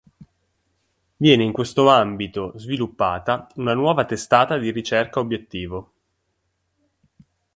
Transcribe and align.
Viene 1.17 1.43
in 1.43 1.51
questo 1.51 1.87
ambito 1.87 2.53
sviluppata 2.57 3.45
una 3.57 3.75
nuova 3.75 4.03
testata 4.03 4.57
di 4.57 4.71
ricerca 4.71 5.19
obiettivo. 5.19 5.91